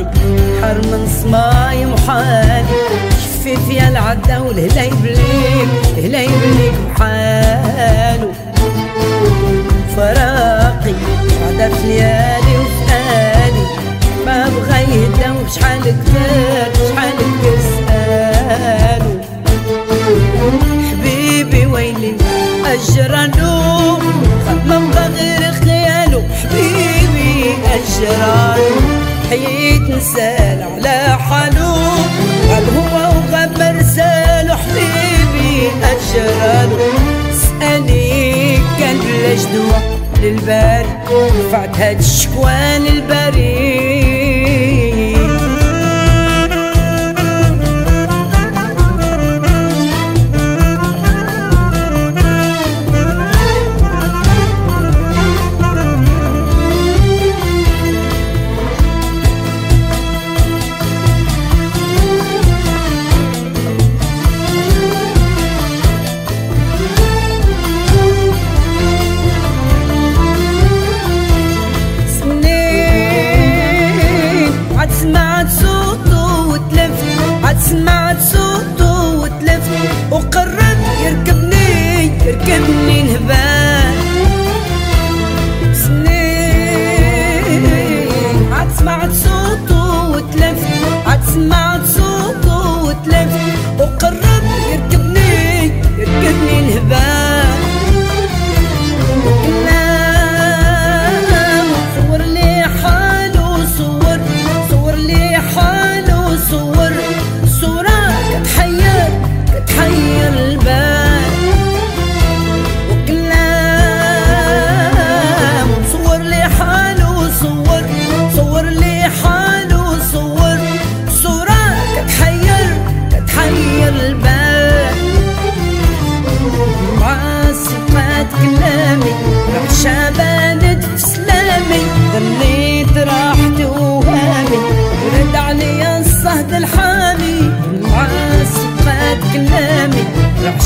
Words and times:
بعدك 0.00 0.18
حرمن 0.62 1.08
صماي 1.22 1.86
وحالي 1.86 2.64
شفت 3.22 3.70
يا 3.70 3.88
العدا 3.88 4.38
والهلا 4.38 4.84
يبليك 4.84 5.68
هلا 5.96 6.22
يبليك 6.22 6.74
بحاله 6.88 8.32
فراقي 9.96 10.94
قعدة 11.40 11.68
ليالي 11.84 12.58
وفي 12.58 12.90
ما 14.26 14.48
بغى 14.48 14.80
يهدى 14.80 15.30
وشحال 15.30 15.82
كثر 15.82 16.72
شحال 16.74 17.18
تسأله 17.42 19.20
حبيبي 20.90 21.66
ويلي 21.66 22.14
أجرانو 22.66 23.98
بغى 24.66 25.06
غير 25.16 25.52
خياله 25.52 26.22
حبيبي 26.42 27.54
أجرانو. 27.74 28.89
حييت 29.30 29.82
نسال 29.82 30.62
على 30.62 31.18
حالو 31.18 31.74
غاب 32.50 32.64
هو 32.76 32.96
وغاب 32.96 33.58
مرسالو 33.58 34.54
حبيبي 34.56 35.68
أجرانو 35.82 36.78
سألي 37.32 38.58
كان 38.78 38.96
بلاش 38.98 39.40
دوا 39.54 39.78
للباري 40.22 40.88
رفعت 41.10 41.78
هاد 41.80 41.98
الشكوى 41.98 42.78
للبريد 42.78 44.09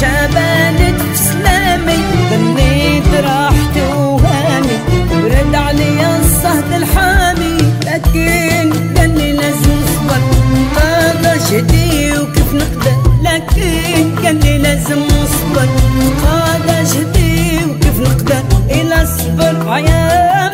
شبانت 0.00 1.00
بسلامي 1.12 1.98
ظنيت 2.30 3.24
راحتي 3.24 3.80
وهامي 3.80 4.78
ورد 5.12 5.54
علي 5.54 6.18
الصهد 6.18 6.72
الحامي. 6.72 7.56
لكن 7.86 8.72
كاني 8.96 9.32
لازم 9.32 9.72
نصبر 9.82 10.20
قاضى 10.76 11.38
جهدي 11.50 12.18
وكيف 12.18 12.54
نقدر؟ 12.54 12.96
لكن 13.22 14.22
كاني 14.22 14.58
لازم 14.58 14.98
نصبر 14.98 15.68
قاضى 16.24 16.82
جهدي 16.92 17.64
وكيف 17.64 18.00
نقدر؟ 18.00 18.42
إلى 18.70 19.02
الصبر 19.02 19.70
عيا 19.70 20.52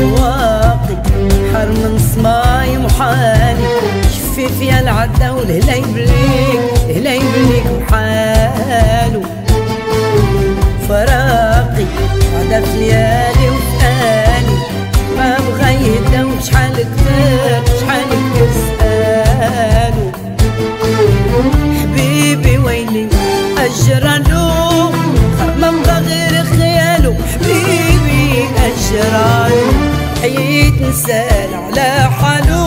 شواقي 0.00 0.96
حر 1.54 1.68
من 1.68 1.98
صماي 2.14 2.78
محالي 2.78 3.68
شفيف 4.10 4.62
يا 4.62 4.80
العدا 4.80 5.30
والهلا 5.30 5.74
يبليك 5.76 5.76
الهلا 5.76 5.76
يبليك 5.76 6.79
نسال 30.80 31.54
على 31.54 32.10
حالو 32.20 32.66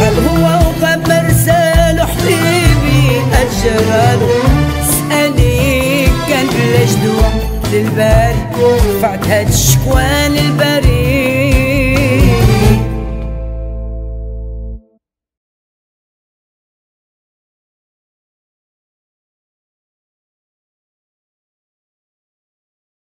غاب 0.00 0.14
هو 0.28 0.42
وغاب 0.42 1.08
مرسالو 1.08 2.06
حبيبي 2.06 3.20
أجرانو 3.32 4.30
اسألي 4.82 6.06
كان 6.28 6.46
بلاش 6.46 6.90
دوا 7.04 7.30
للباري 7.72 8.36
رفعت 8.98 9.26
هاد 9.26 9.48
الشكوى 9.48 10.28
للبريد 10.28 11.27